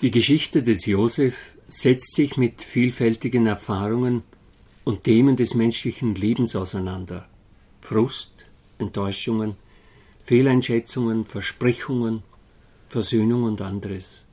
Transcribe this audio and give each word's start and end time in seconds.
Die 0.00 0.12
Geschichte 0.12 0.62
des 0.62 0.86
Josef 0.86 1.34
setzt 1.66 2.14
sich 2.14 2.36
mit 2.36 2.62
vielfältigen 2.62 3.46
Erfahrungen 3.46 4.22
und 4.84 5.02
Themen 5.02 5.34
des 5.34 5.54
menschlichen 5.54 6.14
Lebens 6.14 6.54
auseinander. 6.54 7.28
Frust, 7.80 8.30
Enttäuschungen, 8.78 9.56
Fehleinschätzungen, 10.22 11.24
Versprechungen, 11.24 12.22
Versöhnung 12.88 13.42
und 13.42 13.60
anderes. 13.60 14.24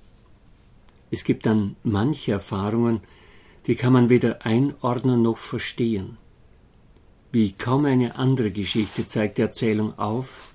Es 1.10 1.24
gibt 1.24 1.48
dann 1.48 1.76
manche 1.82 2.34
Erfahrungen, 2.34 3.02
die 3.66 3.74
kann 3.74 3.94
man 3.94 4.12
weder 4.12 4.46
einordnen 4.46 5.24
noch 5.24 5.40
verstehen. 5.40 6.18
Wie 7.32 7.54
kaum 7.54 7.86
eine 7.86 8.18
andere 8.18 8.52
Geschichte 8.52 9.08
zeigt 9.08 9.40
die 9.40 9.42
Erzählung 9.42 9.98
auf, 9.98 10.54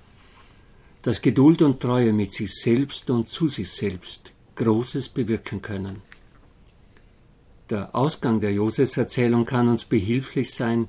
dass 1.01 1.21
Geduld 1.21 1.61
und 1.61 1.81
Treue 1.81 2.13
mit 2.13 2.31
sich 2.31 2.55
selbst 2.55 3.09
und 3.09 3.27
zu 3.27 3.49
sich 3.49 3.69
selbst 3.69 4.30
Großes 4.61 5.09
bewirken 5.09 5.61
können. 5.61 6.01
Der 7.71 7.95
Ausgang 7.95 8.41
der 8.41 8.53
Josefserzählung 8.53 9.45
kann 9.45 9.67
uns 9.67 9.85
behilflich 9.85 10.53
sein, 10.53 10.87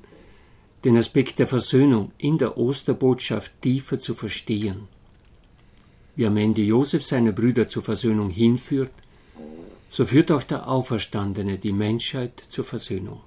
den 0.83 0.95
Aspekt 0.97 1.39
der 1.39 1.47
Versöhnung 1.47 2.11
in 2.17 2.37
der 2.37 2.57
Osterbotschaft 2.57 3.51
tiefer 3.61 3.97
zu 3.99 4.13
verstehen. 4.13 4.87
Wie 6.15 6.27
am 6.27 6.37
Ende 6.37 6.61
Josef 6.61 7.03
seine 7.03 7.33
Brüder 7.33 7.67
zur 7.67 7.81
Versöhnung 7.81 8.29
hinführt, 8.29 8.91
so 9.89 10.05
führt 10.05 10.31
auch 10.31 10.43
der 10.43 10.67
Auferstandene 10.67 11.57
die 11.57 11.71
Menschheit 11.71 12.43
zur 12.49 12.65
Versöhnung. 12.65 13.21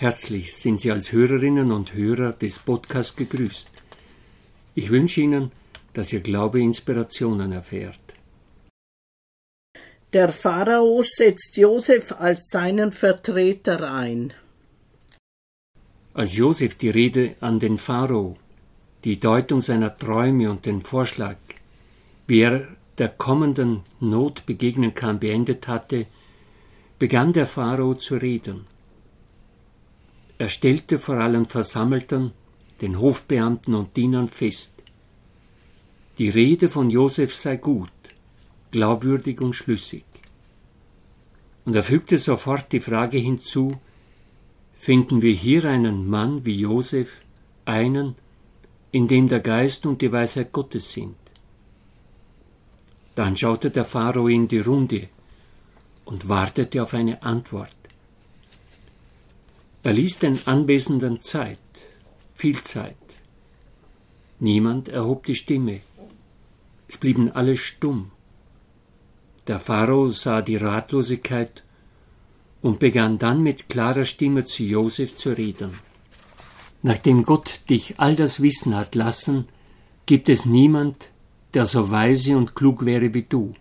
Herzlich 0.00 0.54
sind 0.54 0.80
Sie 0.80 0.92
als 0.92 1.10
Hörerinnen 1.10 1.72
und 1.72 1.92
Hörer 1.92 2.32
des 2.32 2.60
Podcasts 2.60 3.16
gegrüßt. 3.16 3.68
Ich 4.76 4.90
wünsche 4.90 5.22
Ihnen, 5.22 5.50
dass 5.92 6.12
Ihr 6.12 6.20
Glaube 6.20 6.60
Inspirationen 6.60 7.50
erfährt. 7.50 7.98
Der 10.12 10.28
Pharao 10.28 11.02
setzt 11.02 11.56
Josef 11.56 12.12
als 12.12 12.48
seinen 12.48 12.92
Vertreter 12.92 13.92
ein. 13.92 14.32
Als 16.14 16.36
Josef 16.36 16.76
die 16.76 16.90
Rede 16.90 17.34
an 17.40 17.58
den 17.58 17.76
Pharao, 17.76 18.36
die 19.02 19.18
Deutung 19.18 19.60
seiner 19.60 19.98
Träume 19.98 20.48
und 20.48 20.64
den 20.64 20.82
Vorschlag, 20.82 21.38
wie 22.28 22.42
er 22.42 22.68
der 22.98 23.08
kommenden 23.08 23.82
Not 23.98 24.46
begegnen 24.46 24.94
kann, 24.94 25.18
beendet 25.18 25.66
hatte, 25.66 26.06
begann 27.00 27.32
der 27.32 27.48
Pharao 27.48 27.94
zu 27.96 28.14
reden. 28.14 28.77
Er 30.38 30.48
stellte 30.48 31.00
vor 31.00 31.16
allen 31.16 31.46
Versammelten, 31.46 32.32
den 32.80 33.00
Hofbeamten 33.00 33.74
und 33.74 33.96
Dienern 33.96 34.28
fest. 34.28 34.72
Die 36.18 36.28
Rede 36.28 36.68
von 36.68 36.90
Josef 36.90 37.34
sei 37.34 37.56
gut, 37.56 37.90
glaubwürdig 38.70 39.40
und 39.40 39.54
schlüssig. 39.54 40.04
Und 41.64 41.74
er 41.74 41.82
fügte 41.82 42.18
sofort 42.18 42.72
die 42.72 42.80
Frage 42.80 43.18
hinzu, 43.18 43.80
finden 44.76 45.22
wir 45.22 45.32
hier 45.32 45.64
einen 45.64 46.08
Mann 46.08 46.44
wie 46.44 46.60
Josef, 46.60 47.20
einen, 47.64 48.14
in 48.92 49.08
dem 49.08 49.28
der 49.28 49.40
Geist 49.40 49.86
und 49.86 50.00
die 50.00 50.12
Weisheit 50.12 50.52
Gottes 50.52 50.92
sind? 50.92 51.16
Dann 53.16 53.36
schaute 53.36 53.70
der 53.70 53.84
Pharao 53.84 54.28
in 54.28 54.46
die 54.46 54.60
Runde 54.60 55.08
und 56.04 56.28
wartete 56.28 56.80
auf 56.82 56.94
eine 56.94 57.22
Antwort. 57.22 57.77
Er 59.82 59.92
ließ 59.92 60.18
den 60.18 60.38
Anwesenden 60.46 61.20
Zeit, 61.20 61.58
viel 62.34 62.60
Zeit. 62.62 62.96
Niemand 64.40 64.88
erhob 64.88 65.24
die 65.24 65.36
Stimme. 65.36 65.80
Es 66.88 66.98
blieben 66.98 67.30
alle 67.32 67.56
stumm. 67.56 68.10
Der 69.46 69.58
Pharao 69.58 70.10
sah 70.10 70.42
die 70.42 70.56
Ratlosigkeit 70.56 71.62
und 72.60 72.80
begann 72.80 73.18
dann 73.18 73.42
mit 73.42 73.68
klarer 73.68 74.04
Stimme 74.04 74.44
zu 74.44 74.64
Josef 74.64 75.16
zu 75.16 75.30
reden. 75.30 75.78
Nachdem 76.82 77.22
Gott 77.22 77.62
dich 77.70 77.94
all 77.98 78.16
das 78.16 78.42
Wissen 78.42 78.76
hat 78.76 78.94
lassen, 78.94 79.46
gibt 80.06 80.28
es 80.28 80.44
niemand, 80.44 81.10
der 81.54 81.66
so 81.66 81.90
weise 81.90 82.36
und 82.36 82.54
klug 82.54 82.84
wäre 82.84 83.14
wie 83.14 83.22
du. 83.22 83.54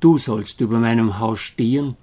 Du 0.00 0.18
sollst 0.18 0.60
über 0.60 0.78
meinem 0.78 1.18
Haus 1.18 1.40
stehen 1.40 1.96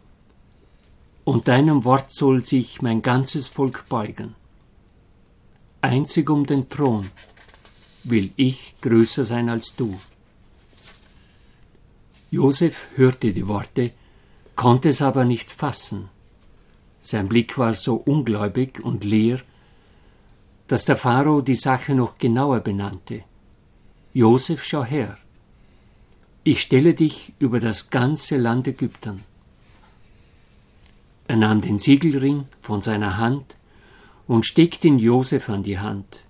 und 1.24 1.48
deinem 1.48 1.86
Wort 1.86 2.12
soll 2.12 2.44
sich 2.44 2.82
mein 2.82 3.02
ganzes 3.02 3.48
Volk 3.48 3.86
beugen. 3.90 4.36
Einzig 5.82 6.30
um 6.30 6.46
den 6.46 6.70
Thron 6.70 7.10
will 8.04 8.32
ich 8.36 8.76
größer 8.82 9.26
sein 9.26 9.50
als 9.50 9.76
du. 9.76 10.00
Josef 12.32 12.88
hörte 12.96 13.32
die 13.32 13.48
Worte, 13.48 13.92
konnte 14.56 14.90
es 14.90 15.02
aber 15.02 15.24
nicht 15.26 15.52
fassen. 15.52 16.10
Sein 17.02 17.28
Blick 17.28 17.58
war 17.58 17.74
so 17.74 17.96
ungläubig 17.96 18.80
und 18.84 19.04
leer, 19.04 19.40
dass 20.68 20.86
der 20.86 20.96
Pharao 20.96 21.42
die 21.42 21.56
Sache 21.56 21.94
noch 21.94 22.18
genauer 22.18 22.62
benannte. 22.62 23.24
Josef, 24.14 24.64
schau 24.64 24.84
her. 24.84 25.18
Ich 26.44 26.62
stelle 26.62 26.94
dich 26.94 27.34
über 27.40 27.60
das 27.60 27.90
ganze 27.90 28.38
Land 28.38 28.68
Ägypten. 28.68 29.24
Er 31.28 31.38
nahm 31.38 31.62
den 31.62 31.80
Siegelring 31.80 32.46
von 32.60 32.82
seiner 32.82 33.18
Hand 33.18 33.56
und 34.28 34.46
steckte 34.46 34.88
ihn 34.88 35.00
Josef 35.00 35.50
an 35.50 35.64
die 35.64 35.80
Hand. 35.80 36.26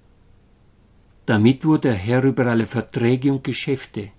Damit 1.26 1.66
wurde 1.66 1.90
er 1.90 1.96
Herr 1.96 2.24
über 2.24 2.46
alle 2.48 2.66
Verträge 2.66 3.32
und 3.32 3.44
Geschäfte. 3.44 4.10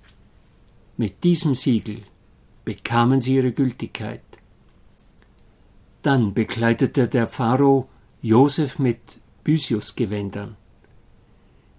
Mit 0.97 1.23
diesem 1.23 1.55
Siegel 1.55 2.03
bekamen 2.65 3.21
sie 3.21 3.37
ihre 3.37 3.53
Gültigkeit. 3.53 4.23
Dann 6.03 6.35
bekleidete 6.35 7.09
der 7.09 7.27
Pharao 7.27 7.89
Josef 8.21 8.79
mit 8.79 9.01
Bysius-Gewändern. 9.45 10.57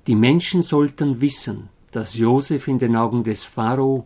Die 0.07 0.15
Menschen 0.15 0.61
sollten 0.61 1.21
wissen, 1.21 1.69
dass 1.91 2.17
Josef 2.17 2.67
in 2.67 2.77
den 2.77 2.95
Augen 2.95 3.23
des 3.23 3.43
Pharao 3.43 4.05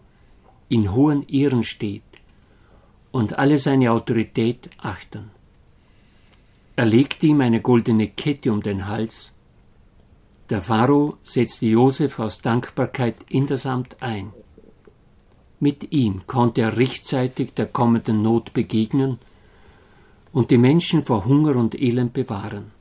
in 0.69 0.93
hohen 0.93 1.27
Ehren 1.27 1.63
steht 1.63 2.08
und 3.11 3.37
alle 3.37 3.57
seine 3.57 3.91
Autorität 3.91 4.69
achten. 4.77 5.31
Er 6.75 6.85
legte 6.85 7.27
ihm 7.27 7.41
eine 7.41 7.61
goldene 7.61 8.07
Kette 8.07 8.51
um 8.51 8.61
den 8.61 8.87
Hals. 8.87 9.33
Der 10.49 10.61
Pharao 10.61 11.17
setzte 11.23 11.65
Josef 11.65 12.19
aus 12.19 12.41
Dankbarkeit 12.41 13.15
in 13.27 13.47
das 13.47 13.65
Amt 13.65 14.01
ein. 14.01 14.31
Mit 15.59 15.91
ihm 15.91 16.25
konnte 16.25 16.61
er 16.61 16.77
rechtzeitig 16.77 17.53
der 17.53 17.65
kommenden 17.65 18.21
Not 18.21 18.53
begegnen 18.53 19.19
und 20.31 20.51
die 20.51 20.57
Menschen 20.57 21.03
vor 21.03 21.25
Hunger 21.25 21.55
und 21.55 21.79
Elend 21.79 22.13
bewahren. 22.13 22.71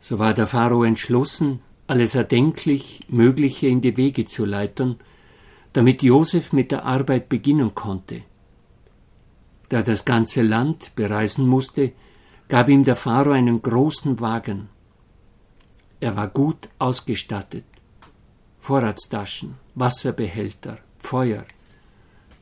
So 0.00 0.18
war 0.18 0.32
der 0.32 0.46
Pharao 0.46 0.84
entschlossen, 0.84 1.60
alles 1.86 2.14
erdenklich 2.14 3.00
Mögliche 3.08 3.66
in 3.66 3.80
die 3.80 3.96
Wege 3.96 4.24
zu 4.24 4.44
leiten, 4.44 4.96
damit 5.72 6.02
Josef 6.02 6.52
mit 6.52 6.70
der 6.70 6.84
Arbeit 6.84 7.28
beginnen 7.28 7.74
konnte. 7.74 8.22
Da 9.68 9.78
er 9.78 9.82
das 9.84 10.04
ganze 10.04 10.42
Land 10.42 10.94
bereisen 10.96 11.46
musste, 11.46 11.92
gab 12.48 12.68
ihm 12.68 12.82
der 12.82 12.96
Pharao 12.96 13.32
einen 13.32 13.62
großen 13.62 14.18
Wagen. 14.20 14.68
Er 16.00 16.16
war 16.16 16.28
gut 16.28 16.68
ausgestattet. 16.78 17.64
Vorratstaschen, 18.58 19.54
Wasserbehälter, 19.74 20.78
Feuer, 20.98 21.44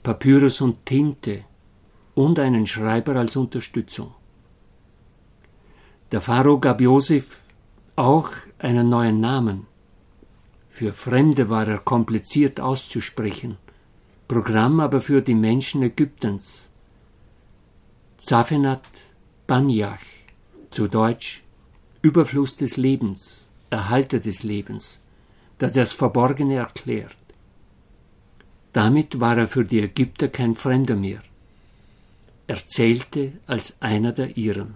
Papyrus 0.02 0.60
und 0.60 0.86
Tinte 0.86 1.44
und 2.14 2.38
einen 2.38 2.66
Schreiber 2.66 3.16
als 3.16 3.36
Unterstützung. 3.36 4.14
Der 6.10 6.22
Pharao 6.22 6.58
gab 6.58 6.80
Josef 6.80 7.40
auch 7.94 8.30
einen 8.58 8.88
neuen 8.88 9.20
Namen, 9.20 9.66
für 10.78 10.92
Fremde 10.92 11.50
war 11.50 11.66
er 11.66 11.78
kompliziert 11.78 12.60
auszusprechen, 12.60 13.56
Programm 14.28 14.78
aber 14.78 15.00
für 15.00 15.22
die 15.22 15.34
Menschen 15.34 15.82
Ägyptens. 15.82 16.70
Zafenat 18.18 18.86
Banyach, 19.48 20.04
zu 20.70 20.86
Deutsch 20.86 21.42
Überfluss 22.00 22.54
des 22.54 22.76
Lebens, 22.76 23.48
Erhalter 23.70 24.20
des 24.20 24.44
Lebens, 24.44 25.00
der 25.58 25.70
das 25.70 25.92
Verborgene 25.92 26.54
erklärt. 26.54 27.16
Damit 28.72 29.20
war 29.20 29.36
er 29.36 29.48
für 29.48 29.64
die 29.64 29.80
Ägypter 29.80 30.28
kein 30.28 30.54
Fremder 30.54 30.94
mehr. 30.94 31.22
Er 32.46 32.60
zählte 32.64 33.32
als 33.48 33.76
einer 33.80 34.12
der 34.12 34.36
ihren. 34.36 34.74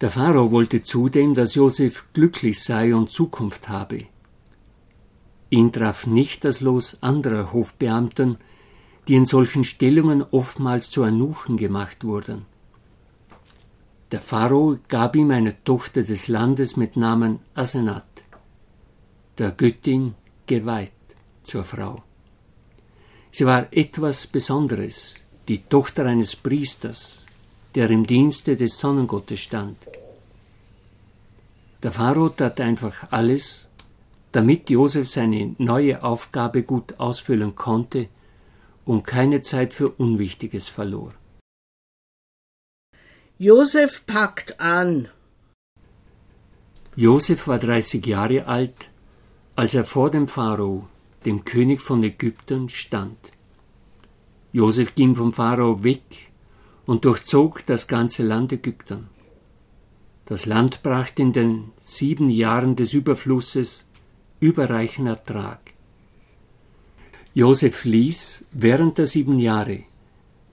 Der 0.00 0.10
Pharao 0.10 0.50
wollte 0.50 0.82
zudem, 0.82 1.34
dass 1.34 1.54
Josef 1.54 2.12
glücklich 2.12 2.62
sei 2.62 2.94
und 2.94 3.10
Zukunft 3.10 3.68
habe. 3.68 4.06
Ihn 5.48 5.72
traf 5.72 6.06
nicht 6.06 6.44
das 6.44 6.60
Los 6.60 6.98
anderer 7.02 7.52
Hofbeamten, 7.52 8.36
die 9.08 9.14
in 9.14 9.24
solchen 9.24 9.64
Stellungen 9.64 10.22
oftmals 10.22 10.90
zu 10.90 11.02
Anuchen 11.02 11.56
gemacht 11.56 12.04
wurden. 12.04 12.44
Der 14.12 14.20
Pharao 14.20 14.76
gab 14.88 15.16
ihm 15.16 15.30
eine 15.30 15.64
Tochter 15.64 16.02
des 16.02 16.28
Landes 16.28 16.76
mit 16.76 16.96
Namen 16.96 17.40
Asenat, 17.54 18.06
der 19.38 19.50
Göttin 19.50 20.14
geweiht 20.46 20.92
zur 21.42 21.64
Frau. 21.64 22.02
Sie 23.30 23.46
war 23.46 23.66
etwas 23.72 24.26
Besonderes, 24.26 25.14
die 25.48 25.62
Tochter 25.62 26.06
eines 26.06 26.36
Priesters, 26.36 27.25
der 27.76 27.90
im 27.90 28.06
Dienste 28.06 28.56
des 28.56 28.78
Sonnengottes 28.78 29.38
stand. 29.38 29.76
Der 31.82 31.92
Pharao 31.92 32.30
tat 32.30 32.58
einfach 32.60 33.12
alles, 33.12 33.68
damit 34.32 34.70
Josef 34.70 35.08
seine 35.10 35.54
neue 35.58 36.02
Aufgabe 36.02 36.62
gut 36.62 36.98
ausfüllen 36.98 37.54
konnte 37.54 38.08
und 38.86 39.04
keine 39.04 39.42
Zeit 39.42 39.74
für 39.74 39.90
Unwichtiges 39.90 40.68
verlor. 40.68 41.12
Josef 43.38 44.06
packt 44.06 44.58
an. 44.58 45.08
Josef 46.96 47.46
war 47.46 47.58
30 47.58 48.06
Jahre 48.06 48.46
alt, 48.46 48.90
als 49.54 49.74
er 49.74 49.84
vor 49.84 50.10
dem 50.10 50.28
Pharao, 50.28 50.88
dem 51.26 51.44
König 51.44 51.82
von 51.82 52.02
Ägypten, 52.02 52.70
stand. 52.70 53.18
Josef 54.52 54.94
ging 54.94 55.14
vom 55.14 55.34
Pharao 55.34 55.84
weg 55.84 56.30
und 56.86 57.04
durchzog 57.04 57.66
das 57.66 57.88
ganze 57.88 58.22
Land 58.22 58.52
Ägypten. 58.52 59.08
Das 60.26 60.46
Land 60.46 60.82
brachte 60.82 61.22
in 61.22 61.32
den 61.32 61.72
sieben 61.82 62.30
Jahren 62.30 62.74
des 62.76 62.94
Überflusses 62.94 63.86
überreichen 64.40 65.06
Ertrag. 65.06 65.60
Josef 67.34 67.84
ließ 67.84 68.44
während 68.52 68.98
der 68.98 69.06
sieben 69.06 69.38
Jahre, 69.38 69.80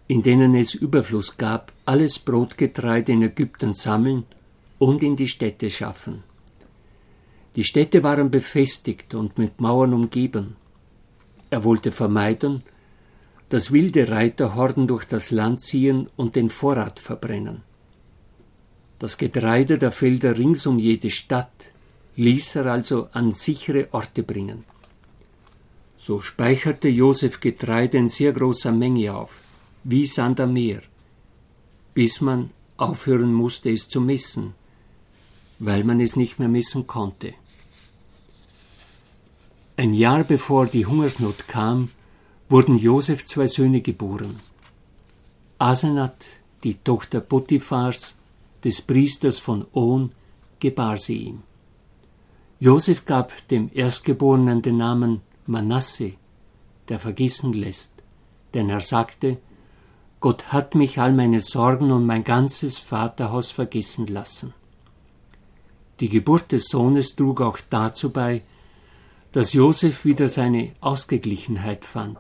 in 0.08 0.22
denen 0.22 0.54
es 0.54 0.74
Überfluss 0.74 1.38
gab, 1.38 1.72
alles 1.86 2.20
Brotgetreide 2.20 3.14
in 3.14 3.24
Ägypten 3.24 3.74
sammeln 3.74 4.26
und 4.80 5.02
in 5.02 5.16
die 5.16 5.28
Städte 5.28 5.70
schaffen. 5.70 6.24
Die 7.56 7.64
Städte 7.64 8.04
waren 8.04 8.30
befestigt 8.32 9.14
und 9.14 9.38
mit 9.38 9.62
Mauern 9.62 9.94
umgeben. 9.94 10.56
Er 11.50 11.64
wollte 11.64 11.92
vermeiden, 11.92 12.64
dass 13.50 13.72
wilde 13.72 14.10
Reiterhorden 14.10 14.88
durch 14.88 15.06
das 15.06 15.32
Land 15.32 15.62
ziehen 15.62 16.08
und 16.16 16.36
den 16.36 16.50
Vorrat 16.50 17.00
verbrennen. 17.00 17.62
Das 19.00 19.18
Getreide 19.18 19.78
der 19.78 19.92
Felder 19.92 20.38
rings 20.38 20.66
um 20.66 20.80
jede 20.80 21.10
Stadt 21.10 21.72
ließ 22.16 22.56
er 22.56 22.68
also 22.68 23.10
an 23.12 23.32
sichere 23.32 23.90
Orte 23.92 24.24
bringen. 24.24 24.64
So 25.98 26.22
speicherte 26.22 26.90
Josef 26.90 27.40
Getreide 27.40 27.98
in 27.98 28.10
sehr 28.10 28.34
großer 28.34 28.72
Menge 28.72 29.14
auf, 29.14 29.42
wie 29.84 30.06
Sand 30.06 30.40
am 30.40 30.54
Meer, 30.54 30.82
bis 31.94 32.22
man 32.22 32.52
aufhören 32.78 33.34
musste, 33.34 33.72
es 33.72 33.90
zu 33.90 34.02
messen, 34.02 34.54
weil 35.60 35.84
man 35.84 36.00
es 36.00 36.16
nicht 36.16 36.40
mehr 36.40 36.50
messen 36.50 36.88
konnte. 36.88 37.34
Ein 39.76 39.94
Jahr 39.94 40.24
bevor 40.24 40.68
die 40.68 40.86
Hungersnot 40.86 41.48
kam, 41.48 41.90
wurden 42.50 42.78
Josef 42.78 43.26
zwei 43.26 43.48
Söhne 43.48 43.82
geboren. 43.82 44.40
Asenat, 45.58 46.26
die 46.64 46.76
Tochter 46.76 47.22
Potiphars, 47.22 48.16
des 48.64 48.82
Priesters 48.82 49.40
von 49.40 49.66
On, 49.74 50.12
gebar 50.60 50.98
sie 50.98 51.18
ihm. 51.24 51.44
Josef 52.60 53.06
gab 53.06 53.32
dem 53.50 53.70
Erstgeborenen 53.74 54.62
den 54.62 54.78
Namen 54.78 55.22
Manasse, 55.46 56.14
der 56.88 57.00
vergessen 57.00 57.54
lässt, 57.54 57.92
denn 58.54 58.70
er 58.70 58.80
sagte, 58.80 59.40
Gott 60.22 60.54
hat 60.54 60.74
mich 60.74 61.00
all 61.00 61.12
meine 61.12 61.42
Sorgen 61.42 61.92
und 61.92 62.06
mein 62.06 62.24
ganzes 62.24 62.78
Vaterhaus 62.78 63.52
vergessen 63.52 64.08
lassen. 64.08 64.54
Die 66.00 66.08
Geburt 66.08 66.54
des 66.54 66.68
Sohnes 66.70 67.16
trug 67.18 67.42
auch 67.42 67.60
dazu 67.70 68.10
bei, 68.10 68.42
dass 69.34 69.54
Josef 69.54 70.06
wieder 70.06 70.30
seine 70.30 70.74
Ausgeglichenheit 70.80 71.86
fand. 71.86 72.20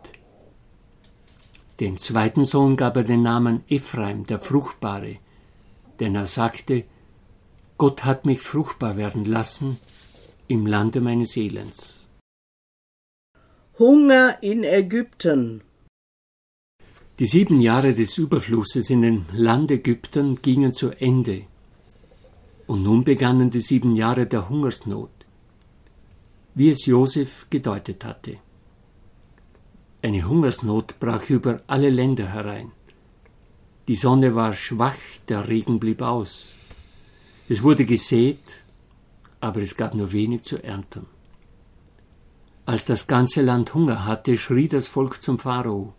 Dem 1.80 2.00
zweiten 2.00 2.44
Sohn 2.44 2.75
gab 2.75 2.98
er 2.98 3.04
den 3.04 3.21
Namen 3.21 3.63
Ephraim, 3.69 4.25
der 4.25 4.39
Fruchtbare, 4.39 5.18
denn 6.00 6.15
er 6.15 6.27
sagte, 6.27 6.86
Gott 7.77 8.04
hat 8.04 8.25
mich 8.25 8.42
fruchtbar 8.42 8.98
werden 8.98 9.25
lassen 9.25 9.80
im 10.48 10.65
Lande 10.65 11.01
meines 11.01 11.38
Elends. 11.38 12.07
Hunger 13.77 14.38
in 14.42 14.63
Ägypten. 14.63 15.62
Die 17.19 17.25
sieben 17.27 17.62
Jahre 17.62 17.94
des 17.94 18.18
Überflusses 18.18 18.89
in 18.89 19.04
dem 19.04 19.25
Land 19.31 19.69
Ägypten 19.69 20.42
gingen 20.42 20.74
zu 20.74 20.89
Ende, 20.89 21.45
und 22.65 22.81
nun 22.81 23.04
begannen 23.04 23.51
die 23.51 23.60
sieben 23.60 23.95
Jahre 23.95 24.25
der 24.25 24.50
Hungersnot, 24.50 25.22
wie 26.55 26.69
es 26.69 26.85
Josef 26.85 27.47
gedeutet 27.50 28.05
hatte. 28.05 28.38
Eine 30.01 30.27
Hungersnot 30.27 31.00
brach 31.00 31.29
über 31.29 31.61
alle 31.67 31.89
Länder 31.89 32.27
herein. 32.27 32.71
Die 33.88 33.95
Sonne 33.95 34.35
war 34.35 34.53
schwach, 34.53 34.97
der 35.27 35.47
Regen 35.47 35.79
blieb 35.79 36.01
aus. 36.01 36.53
Es 37.50 37.63
wurde 37.63 37.85
gesät, 37.85 38.44
aber 39.39 39.61
es 39.61 39.75
gab 39.75 39.94
nur 39.94 40.11
wenig 40.11 40.44
zu 40.44 40.63
ernten. 40.63 41.05
Als 42.65 42.85
das 42.85 43.07
ganze 43.07 43.41
Land 43.41 43.73
Hunger 43.73 44.05
hatte, 44.05 44.38
schrie 44.38 44.69
das 44.69 44.88
Volk 44.88 45.21
zum 45.21 45.38
Pharao. 45.38 45.94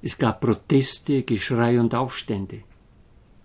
Es 0.00 0.16
gab 0.16 0.40
Proteste, 0.40 1.24
Geschrei 1.24 1.80
und 1.80 1.94
Aufstände. 1.94 2.62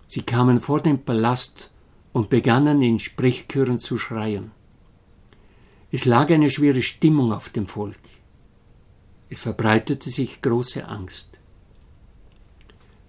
Sie 0.06 0.22
kamen 0.22 0.60
vor 0.60 0.80
den 0.80 1.04
Palast 1.04 1.70
und 2.12 2.30
begannen 2.30 2.80
in 2.80 2.98
Sprechchören 2.98 3.80
zu 3.80 3.98
schreien. 3.98 4.52
Es 5.92 6.04
lag 6.04 6.30
eine 6.30 6.50
schwere 6.50 6.82
Stimmung 6.82 7.32
auf 7.32 7.50
dem 7.50 7.66
Volk. 7.66 7.98
Es 9.28 9.40
verbreitete 9.40 10.10
sich 10.10 10.42
große 10.42 10.86
Angst. 10.86 11.30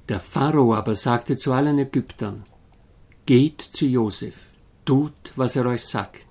Der 0.10 0.20
Pharao 0.20 0.74
aber 0.74 0.96
sagte 0.96 1.38
zu 1.38 1.54
allen 1.54 1.80
Ägyptern, 1.80 2.44
Geht 3.26 3.62
zu 3.62 3.86
Josef, 3.86 4.38
tut, 4.86 5.34
was 5.36 5.56
er 5.58 5.66
euch 5.66 5.84
sagt. 5.84 6.26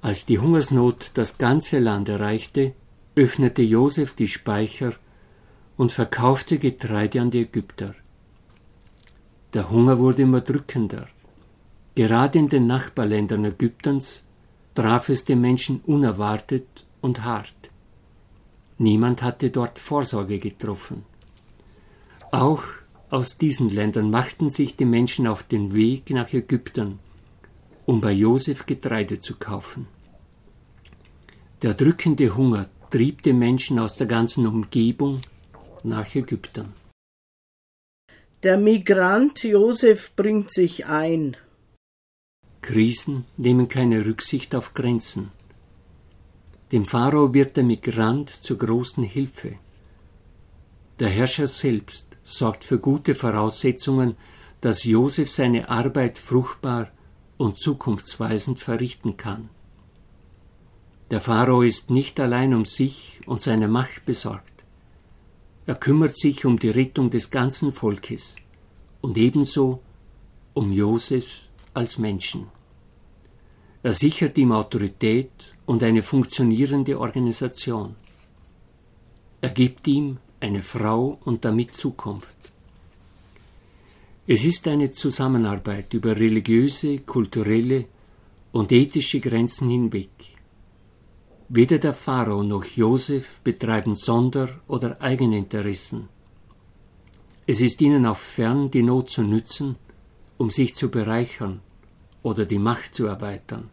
Als 0.00 0.24
die 0.24 0.38
Hungersnot 0.38 1.10
das 1.14 1.36
ganze 1.36 1.78
Land 1.78 2.08
erreichte, 2.08 2.72
öffnete 3.16 3.62
Josef 3.62 4.14
die 4.14 4.28
Speicher 4.28 4.94
und 5.76 5.92
verkaufte 5.92 6.58
Getreide 6.58 7.20
an 7.20 7.30
die 7.30 7.42
Ägypter. 7.42 7.94
Der 9.52 9.68
Hunger 9.70 9.98
wurde 9.98 10.22
immer 10.22 10.40
drückender. 10.40 11.08
Gerade 11.94 12.38
in 12.38 12.48
den 12.48 12.66
Nachbarländern 12.66 13.44
Ägyptens 13.44 14.24
traf 14.76 15.08
es 15.08 15.24
den 15.24 15.40
Menschen 15.40 15.80
unerwartet 15.80 16.68
und 17.00 17.24
hart. 17.24 17.56
Niemand 18.78 19.22
hatte 19.22 19.50
dort 19.50 19.78
Vorsorge 19.78 20.38
getroffen. 20.38 21.04
Auch 22.30 22.62
aus 23.10 23.38
diesen 23.38 23.70
Ländern 23.70 24.10
machten 24.10 24.50
sich 24.50 24.76
die 24.76 24.84
Menschen 24.84 25.26
auf 25.26 25.42
den 25.42 25.74
Weg 25.74 26.10
nach 26.10 26.32
Ägypten, 26.32 26.98
um 27.86 28.00
bei 28.00 28.12
Josef 28.12 28.66
Getreide 28.66 29.20
zu 29.20 29.36
kaufen. 29.36 29.86
Der 31.62 31.74
drückende 31.74 32.36
Hunger 32.36 32.68
trieb 32.90 33.22
die 33.22 33.32
Menschen 33.32 33.78
aus 33.78 33.96
der 33.96 34.06
ganzen 34.06 34.46
Umgebung 34.46 35.20
nach 35.84 36.14
Ägypten. 36.14 36.74
Der 38.42 38.58
Migrant 38.58 39.42
Josef 39.44 40.14
bringt 40.14 40.52
sich 40.52 40.86
ein. 40.86 41.36
Krisen 42.66 43.26
nehmen 43.36 43.68
keine 43.68 44.04
Rücksicht 44.04 44.52
auf 44.56 44.74
Grenzen. 44.74 45.30
Dem 46.72 46.84
Pharao 46.84 47.32
wird 47.32 47.56
der 47.56 47.62
Migrant 47.62 48.28
zur 48.28 48.58
großen 48.58 49.04
Hilfe. 49.04 49.52
Der 50.98 51.08
Herrscher 51.08 51.46
selbst 51.46 52.08
sorgt 52.24 52.64
für 52.64 52.80
gute 52.80 53.14
Voraussetzungen, 53.14 54.16
dass 54.60 54.82
Josef 54.82 55.30
seine 55.30 55.68
Arbeit 55.68 56.18
fruchtbar 56.18 56.90
und 57.36 57.56
zukunftsweisend 57.56 58.58
verrichten 58.58 59.16
kann. 59.16 59.48
Der 61.12 61.20
Pharao 61.20 61.62
ist 61.62 61.90
nicht 61.90 62.18
allein 62.18 62.52
um 62.52 62.64
sich 62.64 63.20
und 63.26 63.42
seine 63.42 63.68
Macht 63.68 64.06
besorgt. 64.06 64.64
Er 65.66 65.76
kümmert 65.76 66.18
sich 66.18 66.44
um 66.44 66.58
die 66.58 66.70
Rettung 66.70 67.10
des 67.10 67.30
ganzen 67.30 67.70
Volkes 67.70 68.34
und 69.02 69.16
ebenso 69.16 69.82
um 70.52 70.72
Josef 70.72 71.42
als 71.74 71.98
Menschen. 71.98 72.55
Er 73.86 73.94
sichert 73.94 74.36
ihm 74.36 74.50
Autorität 74.50 75.30
und 75.64 75.80
eine 75.84 76.02
funktionierende 76.02 76.98
Organisation. 76.98 77.94
Er 79.40 79.50
gibt 79.50 79.86
ihm 79.86 80.16
eine 80.40 80.60
Frau 80.60 81.20
und 81.24 81.44
damit 81.44 81.76
Zukunft. 81.76 82.36
Es 84.26 84.44
ist 84.44 84.66
eine 84.66 84.90
Zusammenarbeit 84.90 85.94
über 85.94 86.16
religiöse, 86.16 86.98
kulturelle 86.98 87.84
und 88.50 88.72
ethische 88.72 89.20
Grenzen 89.20 89.70
hinweg. 89.70 90.10
Weder 91.48 91.78
der 91.78 91.94
Pharao 91.94 92.42
noch 92.42 92.64
Josef 92.64 93.38
betreiben 93.44 93.94
Sonder- 93.94 94.62
oder 94.66 95.00
Eigeninteressen. 95.00 96.08
Es 97.46 97.60
ist 97.60 97.80
ihnen 97.80 98.04
auch 98.04 98.16
fern, 98.16 98.68
die 98.68 98.82
Not 98.82 99.10
zu 99.10 99.22
nützen, 99.22 99.76
um 100.38 100.50
sich 100.50 100.74
zu 100.74 100.90
bereichern 100.90 101.60
oder 102.24 102.44
die 102.46 102.58
Macht 102.58 102.92
zu 102.96 103.06
erweitern. 103.06 103.70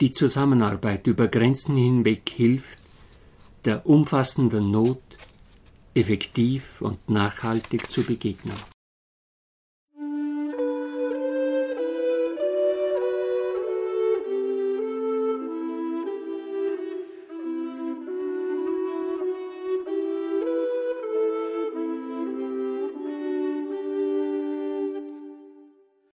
Die 0.00 0.10
Zusammenarbeit 0.10 1.06
über 1.06 1.26
Grenzen 1.28 1.76
hinweg 1.76 2.28
hilft, 2.28 2.78
der 3.64 3.86
umfassenden 3.86 4.70
Not 4.70 5.00
effektiv 5.94 6.82
und 6.82 7.08
nachhaltig 7.08 7.90
zu 7.90 8.02
begegnen. 8.02 8.75